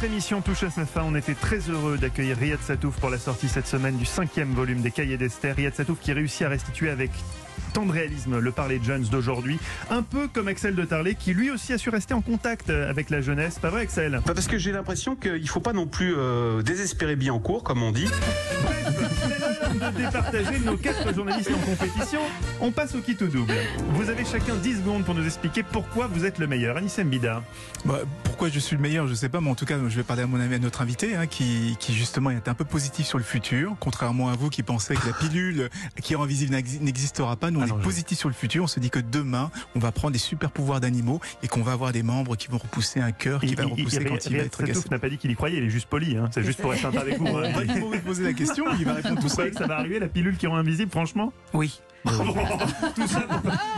Notre 0.00 0.12
émission 0.12 0.40
touche 0.40 0.62
à 0.62 0.70
sa 0.70 0.86
fin. 0.86 1.02
On 1.02 1.16
était 1.16 1.34
très 1.34 1.58
heureux 1.58 1.98
d'accueillir 1.98 2.36
Riyad 2.36 2.60
Satouf 2.60 3.00
pour 3.00 3.10
la 3.10 3.18
sortie 3.18 3.48
cette 3.48 3.66
semaine 3.66 3.96
du 3.96 4.04
cinquième 4.04 4.52
volume 4.52 4.80
des 4.80 4.92
Cahiers 4.92 5.16
d'Esther. 5.16 5.56
Riyad 5.56 5.74
Satouf 5.74 5.98
qui 5.98 6.12
réussit 6.12 6.42
à 6.42 6.48
restituer 6.48 6.88
avec 6.88 7.10
tant 7.78 7.86
de 7.86 7.92
réalisme 7.92 8.40
le 8.40 8.50
parler 8.50 8.80
Jones 8.82 9.04
d'aujourd'hui. 9.08 9.56
Un 9.88 10.02
peu 10.02 10.26
comme 10.26 10.48
Axel 10.48 10.74
de 10.74 10.84
Tarlet 10.84 11.14
qui 11.14 11.32
lui 11.32 11.52
aussi 11.52 11.72
a 11.72 11.78
su 11.78 11.90
rester 11.90 12.12
en 12.12 12.22
contact 12.22 12.70
avec 12.70 13.08
la 13.08 13.20
jeunesse. 13.20 13.60
Pas 13.60 13.70
vrai 13.70 13.82
Axel? 13.82 14.20
Bah 14.26 14.32
Parce 14.34 14.48
que 14.48 14.58
j'ai 14.58 14.72
l'impression 14.72 15.14
qu'il 15.14 15.40
ne 15.40 15.46
faut 15.46 15.60
pas 15.60 15.72
non 15.72 15.86
plus 15.86 16.16
euh, 16.16 16.60
désespérer 16.62 17.14
bien 17.14 17.32
en 17.32 17.38
cours, 17.38 17.62
comme 17.62 17.84
on 17.84 17.92
dit. 17.92 18.08
de 19.74 19.96
départager 19.96 20.58
nos 20.64 20.76
quatre 20.76 21.14
journalistes 21.14 21.50
en 21.54 21.58
compétition. 21.58 22.20
On 22.60 22.70
passe 22.70 22.94
au 22.94 23.00
kit 23.00 23.16
au 23.20 23.26
double. 23.26 23.54
Vous 23.90 24.10
avez 24.10 24.24
chacun 24.24 24.56
10 24.56 24.78
secondes 24.78 25.04
pour 25.04 25.14
nous 25.14 25.24
expliquer 25.24 25.62
pourquoi 25.62 26.06
vous 26.06 26.24
êtes 26.24 26.38
le 26.38 26.46
meilleur. 26.46 26.76
Anissem 26.76 27.08
Bida. 27.08 27.42
Bah, 27.84 28.00
pourquoi 28.24 28.48
je 28.48 28.58
suis 28.58 28.76
le 28.76 28.82
meilleur, 28.82 29.06
je 29.06 29.12
ne 29.12 29.16
sais 29.16 29.28
pas, 29.28 29.40
mais 29.40 29.50
en 29.50 29.54
tout 29.54 29.66
cas, 29.66 29.76
je 29.88 29.96
vais 29.96 30.02
parler 30.02 30.22
à 30.22 30.26
mon 30.26 30.40
ami, 30.40 30.54
à 30.54 30.58
notre 30.58 30.82
invité, 30.82 31.14
hein, 31.14 31.26
qui, 31.26 31.76
qui, 31.78 31.94
justement 31.94 32.30
est 32.30 32.48
un 32.48 32.54
peu 32.54 32.64
positif 32.64 33.06
sur 33.06 33.18
le 33.18 33.24
futur, 33.24 33.76
contrairement 33.80 34.28
à 34.28 34.36
vous 34.36 34.48
qui 34.48 34.62
pensez 34.62 34.94
que 34.94 35.06
la 35.06 35.12
pilule 35.12 35.68
qui 36.02 36.14
rend 36.14 36.24
visible 36.24 36.54
n'existera 36.80 37.36
pas. 37.36 37.50
Nous, 37.50 37.60
on 37.60 37.67
est 37.68 37.82
positif 37.82 38.18
sur 38.18 38.28
le 38.28 38.34
futur. 38.34 38.64
On 38.64 38.66
se 38.66 38.80
dit 38.80 38.90
que 38.90 38.98
demain, 38.98 39.50
on 39.74 39.78
va 39.78 39.92
prendre 39.92 40.12
des 40.12 40.18
super 40.18 40.50
pouvoirs 40.50 40.80
d'animaux 40.80 41.20
et 41.42 41.48
qu'on 41.48 41.62
va 41.62 41.72
avoir 41.72 41.92
des 41.92 42.02
membres 42.02 42.36
qui 42.36 42.48
vont 42.48 42.58
repousser 42.58 43.00
un 43.00 43.12
cœur 43.12 43.40
qui 43.40 43.54
va 43.54 43.64
repousser 43.64 44.04
quand 44.04 44.26
il, 44.26 44.36
va 44.36 44.42
être 44.44 44.62
agacé. 44.62 44.88
n'a 44.90 44.98
pas 44.98 45.08
dit 45.08 45.18
qu'il 45.18 45.30
y 45.30 45.34
croyait, 45.34 45.58
il 45.58 45.64
est 45.64 45.70
juste 45.70 45.88
poli. 45.88 46.16
Hein. 46.16 46.28
C'est 46.32 46.42
juste 46.42 46.60
pour 46.60 46.74
être 46.74 46.80
sympa 46.80 47.00
avec 47.00 47.18
vous. 47.18 47.26
Hein. 47.26 47.50
Il 47.62 47.68
va 47.68 47.80
vous 47.80 47.98
poser 48.00 48.24
la 48.24 48.32
question, 48.32 48.64
il 48.78 48.84
va 48.84 48.94
répondre 48.94 49.20
tout 49.20 49.28
seul. 49.28 49.52
ça 49.54 49.66
va 49.66 49.78
arriver, 49.78 49.98
la 49.98 50.08
pilule 50.08 50.36
qui 50.36 50.46
rend 50.46 50.56
invisible, 50.56 50.90
franchement 50.90 51.32
Oui. 51.52 51.80
tout 52.94 53.06
ça. 53.06 53.22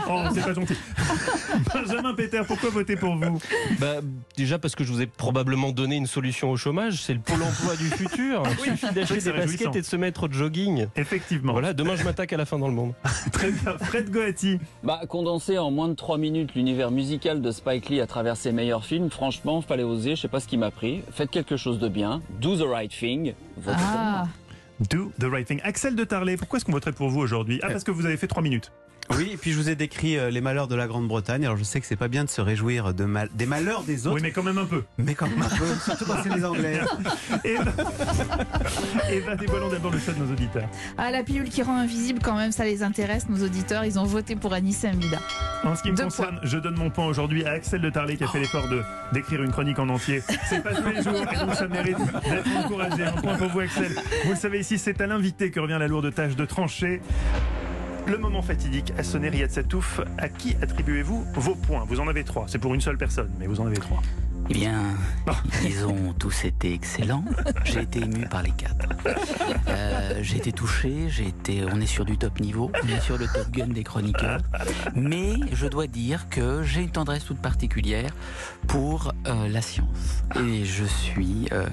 Oh, 0.09 0.21
c'est 0.33 0.41
pas 0.43 0.53
gentil. 0.53 0.75
Benjamin 1.73 2.13
Peter, 2.13 2.41
pourquoi 2.47 2.69
voter 2.69 2.95
pour 2.95 3.15
vous? 3.15 3.39
Bah, 3.79 3.95
Déjà 4.37 4.59
parce 4.59 4.75
que 4.75 4.83
je 4.83 4.91
vous 4.91 5.01
ai 5.01 5.07
probablement 5.07 5.71
donné 5.71 5.95
une 5.95 6.07
solution 6.07 6.51
au 6.51 6.57
chômage. 6.57 7.01
C'est 7.01 7.13
le 7.13 7.19
pôle 7.19 7.41
emploi 7.41 7.75
du 7.75 7.85
futur. 7.85 8.43
Il 8.65 8.77
suffit 8.77 8.93
d'acheter 8.93 9.21
des 9.21 9.31
baskets 9.31 9.75
et 9.75 9.81
de 9.81 9.85
se 9.85 9.95
mettre 9.95 10.23
au 10.27 10.31
jogging. 10.31 10.87
Effectivement. 10.95 11.53
Voilà, 11.53 11.73
demain 11.73 11.95
je 11.95 12.03
m'attaque 12.03 12.33
à 12.33 12.37
la 12.37 12.45
fin 12.45 12.57
dans 12.59 12.67
le 12.67 12.73
monde. 12.73 12.93
Très 13.31 13.51
bien. 13.51 13.77
Fred 13.79 14.11
Goati. 14.11 14.59
Bah, 14.83 15.01
condenser 15.07 15.57
en 15.57 15.71
moins 15.71 15.89
de 15.89 15.93
3 15.95 16.17
minutes 16.17 16.55
l'univers 16.55 16.91
musical 16.91 17.41
de 17.41 17.51
Spike 17.51 17.89
Lee 17.89 18.01
à 18.01 18.07
travers 18.07 18.37
ses 18.37 18.51
meilleurs 18.51 18.85
films, 18.85 19.09
franchement, 19.09 19.61
fallait 19.61 19.83
oser. 19.83 20.15
Je 20.15 20.21
sais 20.21 20.27
pas 20.27 20.39
ce 20.39 20.47
qui 20.47 20.57
m'a 20.57 20.71
pris. 20.71 21.01
Faites 21.11 21.31
quelque 21.31 21.57
chose 21.57 21.79
de 21.79 21.87
bien. 21.89 22.21
Do 22.39 22.55
the 22.55 22.67
right 22.67 22.91
thing. 22.91 23.33
ah. 23.67 24.27
Do 24.89 25.11
the 25.19 25.25
right 25.25 25.47
thing. 25.47 25.61
Axel 25.63 25.95
de 25.95 26.03
Tarlet, 26.03 26.37
pourquoi 26.37 26.57
est-ce 26.57 26.65
qu'on 26.65 26.71
voterait 26.71 26.91
pour 26.91 27.09
vous 27.09 27.19
aujourd'hui? 27.19 27.59
Ah, 27.61 27.67
parce 27.69 27.83
que 27.83 27.91
vous 27.91 28.05
avez 28.05 28.17
fait 28.17 28.27
3 28.27 28.41
minutes. 28.41 28.71
Oui, 29.17 29.31
et 29.33 29.37
puis 29.37 29.51
je 29.51 29.57
vous 29.57 29.69
ai 29.69 29.75
décrit 29.75 30.17
euh, 30.17 30.29
les 30.29 30.41
malheurs 30.41 30.67
de 30.67 30.75
la 30.75 30.87
Grande-Bretagne. 30.87 31.45
Alors 31.45 31.57
je 31.57 31.63
sais 31.63 31.79
que 31.79 31.85
c'est 31.85 31.95
pas 31.95 32.07
bien 32.07 32.23
de 32.23 32.29
se 32.29 32.41
réjouir 32.41 32.93
de 32.93 33.05
mal... 33.05 33.29
des 33.33 33.45
malheurs 33.45 33.83
des 33.83 34.07
autres. 34.07 34.15
Oui, 34.15 34.21
mais 34.21 34.31
quand 34.31 34.43
même 34.43 34.57
un 34.57 34.65
peu. 34.65 34.83
Mais 34.97 35.15
quand 35.15 35.27
même 35.27 35.41
un 35.41 35.49
peu, 35.49 35.65
surtout 35.85 36.05
quand 36.05 36.23
c'est 36.23 36.33
les 36.33 36.45
Anglais. 36.45 36.79
et 39.11 39.19
va 39.19 39.35
dévoilons 39.35 39.69
d'abord 39.69 39.91
le 39.91 39.99
choix 39.99 40.13
de 40.13 40.19
nos 40.19 40.31
auditeurs. 40.31 40.67
Ah, 40.97 41.11
la 41.11 41.23
pilule 41.23 41.49
qui 41.49 41.61
rend 41.61 41.77
invisible, 41.77 42.19
quand 42.23 42.35
même, 42.35 42.51
ça 42.51 42.63
les 42.63 42.83
intéresse, 42.83 43.27
nos 43.29 43.43
auditeurs. 43.43 43.85
Ils 43.85 43.99
ont 43.99 44.05
voté 44.05 44.35
pour 44.35 44.53
Anis 44.53 44.83
Mbida. 44.83 45.19
En 45.63 45.75
ce 45.75 45.83
qui 45.83 45.91
me 45.91 45.97
concerne, 45.97 46.39
je 46.43 46.57
donne 46.57 46.77
mon 46.77 46.89
point 46.89 47.05
aujourd'hui 47.05 47.45
à 47.45 47.51
Axel 47.51 47.81
de 47.81 47.89
Tarlet 47.89 48.17
qui 48.17 48.23
a 48.23 48.27
fait 48.27 48.39
l'effort 48.39 48.67
de 48.69 48.81
d'écrire 49.13 49.43
une 49.43 49.51
chronique 49.51 49.77
en 49.79 49.89
entier. 49.89 50.23
C'est 50.49 50.63
pas 50.63 50.73
tous 50.73 50.87
les 50.89 51.03
jours 51.03 51.25
et 51.31 51.35
donc 51.37 51.53
ça 51.53 51.67
mérite 51.67 51.97
d'être 51.97 52.57
encouragé. 52.57 53.03
Un 53.03 53.11
point 53.11 53.37
pour 53.37 53.49
vous, 53.49 53.59
Axel. 53.59 53.91
Vous 54.23 54.31
le 54.31 54.37
savez 54.37 54.59
ici, 54.59 54.77
c'est 54.77 54.99
à 55.01 55.07
l'invité 55.07 55.51
que 55.51 55.59
revient 55.59 55.77
la 55.79 55.87
lourde 55.87 56.13
tâche 56.13 56.35
de 56.35 56.45
trancher. 56.45 57.01
Le 58.07 58.17
moment 58.17 58.41
fatidique 58.41 58.93
a 58.97 59.03
sonné 59.03 59.29
Riyad 59.29 59.51
Satouf. 59.51 60.01
À 60.17 60.29
qui 60.29 60.55
attribuez-vous 60.61 61.25
vos 61.35 61.55
points? 61.55 61.85
Vous 61.87 61.99
en 61.99 62.07
avez 62.07 62.23
trois. 62.23 62.45
C'est 62.47 62.59
pour 62.59 62.73
une 62.73 62.81
seule 62.81 62.97
personne, 62.97 63.31
mais 63.39 63.47
vous 63.47 63.61
en 63.61 63.67
avez 63.67 63.77
trois. 63.77 64.01
Eh 64.49 64.53
bien, 64.53 64.81
ils 65.63 65.85
ont 65.85 66.13
tous 66.13 66.45
été 66.45 66.73
excellents. 66.73 67.23
J'ai 67.63 67.81
été 67.81 67.99
ému 67.99 68.25
par 68.27 68.43
les 68.43 68.51
quatre. 68.51 68.87
Euh, 69.67 70.19
j'ai 70.21 70.37
été 70.37 70.51
touché. 70.51 71.09
J'ai 71.09 71.27
été. 71.27 71.63
On 71.71 71.79
est 71.79 71.85
sur 71.85 72.03
du 72.03 72.17
top 72.17 72.39
niveau. 72.39 72.71
On 72.83 72.87
est 72.87 72.99
sur 72.99 73.17
le 73.17 73.27
top 73.27 73.49
gun 73.51 73.67
des 73.67 73.83
chroniqueurs. 73.83 74.41
Mais 74.95 75.33
je 75.53 75.67
dois 75.67 75.87
dire 75.87 76.27
que 76.29 76.63
j'ai 76.63 76.81
une 76.81 76.91
tendresse 76.91 77.25
toute 77.25 77.39
particulière 77.39 78.11
pour 78.67 79.13
euh, 79.27 79.47
la 79.47 79.61
science. 79.61 80.23
Et 80.37 80.65
je 80.65 80.85
suis 80.85 81.47
euh, 81.51 81.67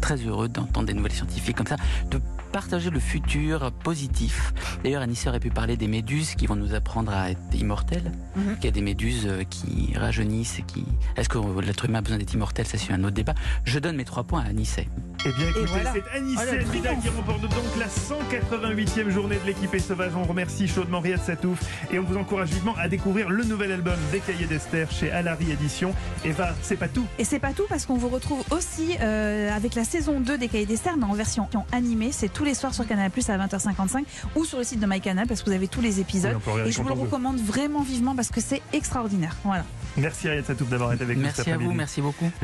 très 0.00 0.16
heureux 0.16 0.48
d'entendre 0.48 0.86
des 0.86 0.94
nouvelles 0.94 1.12
scientifiques 1.12 1.56
comme 1.56 1.66
ça, 1.66 1.76
de 2.10 2.20
partager 2.54 2.90
le 2.90 3.00
futur 3.00 3.72
positif. 3.72 4.54
D'ailleurs, 4.84 5.02
Anissa 5.02 5.30
aurait 5.30 5.40
pu 5.40 5.50
parler 5.50 5.76
des 5.76 5.88
méduses 5.88 6.36
qui 6.36 6.46
vont 6.46 6.54
nous 6.54 6.72
apprendre 6.72 7.12
à 7.12 7.32
être 7.32 7.40
immortels. 7.52 8.12
Mhm. 8.36 8.54
Qu'il 8.54 8.66
y 8.66 8.68
a 8.68 8.70
des 8.70 8.80
méduses 8.80 9.28
qui 9.50 9.92
rajeunissent. 9.96 10.60
Qui... 10.68 10.84
Est-ce 11.16 11.28
que 11.28 11.38
l'être 11.60 11.84
humain 11.86 11.98
a 11.98 12.02
besoin 12.02 12.18
d'être 12.18 12.32
immortel? 12.32 12.64
Ça, 12.64 12.78
c'est 12.78 12.92
un 12.92 13.02
autre 13.02 13.16
débat. 13.16 13.34
Je 13.64 13.80
donne 13.80 13.96
mes 13.96 14.04
trois 14.04 14.22
points 14.22 14.42
à 14.42 14.50
Anissé. 14.50 14.88
Eh 15.26 15.32
bien, 15.32 15.48
écoutez, 15.48 15.80
c'est 15.94 16.16
Anissé 16.16 16.58
oh, 16.66 17.00
qui 17.00 17.08
remporte 17.08 17.40
donc 17.40 17.76
la 17.78 17.86
188e 17.86 19.08
journée 19.08 19.38
de 19.38 19.46
l'équipe 19.46 19.74
Sauvage. 19.80 20.12
On 20.14 20.24
remercie 20.24 20.68
chaudement 20.68 21.00
Riyad 21.00 21.22
Satouf 21.22 21.58
et 21.90 21.98
on 21.98 22.02
vous 22.02 22.18
encourage 22.18 22.50
vivement 22.50 22.74
à 22.76 22.88
découvrir 22.88 23.30
le 23.30 23.42
nouvel 23.44 23.72
album 23.72 23.96
des 24.12 24.20
Cahiers 24.20 24.44
d'Esther 24.44 24.90
chez 24.90 25.10
Alary 25.10 25.50
Édition. 25.50 25.94
Et 26.26 26.32
va, 26.32 26.54
c'est 26.60 26.76
pas 26.76 26.88
tout. 26.88 27.06
Et 27.18 27.24
c'est 27.24 27.38
pas 27.38 27.52
tout 27.52 27.64
parce 27.70 27.86
qu'on 27.86 27.96
vous 27.96 28.10
retrouve 28.10 28.44
aussi 28.50 28.96
euh, 29.00 29.50
avec 29.56 29.74
la 29.74 29.84
saison 29.84 30.20
2 30.20 30.36
des 30.36 30.48
Cahiers 30.48 30.66
d'Esther, 30.66 30.96
mais 30.98 31.04
en 31.04 31.14
version 31.14 31.48
animée. 31.72 32.10
C'est 32.12 32.30
tout 32.30 32.44
les 32.44 32.54
soirs 32.54 32.74
sur 32.74 32.86
Canal 32.86 33.10
Plus 33.10 33.30
à 33.30 33.38
20h55 33.38 34.04
ou 34.36 34.44
sur 34.44 34.58
le 34.58 34.64
site 34.64 34.80
de 34.80 34.86
MyCanal 34.86 35.26
parce 35.26 35.42
que 35.42 35.46
vous 35.48 35.56
avez 35.56 35.68
tous 35.68 35.80
les 35.80 36.00
épisodes. 36.00 36.36
et 36.66 36.70
je 36.70 36.82
vous 36.82 36.88
le 36.88 36.94
recommande 36.94 37.38
vraiment 37.38 37.82
vivement 37.82 38.14
parce 38.14 38.28
que 38.28 38.42
c'est 38.42 38.60
extraordinaire. 38.74 39.36
Voilà. 39.42 39.64
Merci 39.96 40.28
Ariel 40.28 40.44
Satouf 40.44 40.68
d'avoir 40.68 40.92
été 40.92 41.02
avec 41.04 41.16
nous 41.16 41.22
Merci 41.22 41.50
à 41.50 41.56
vous, 41.56 41.72
merci 41.72 42.02
beaucoup. 42.02 42.30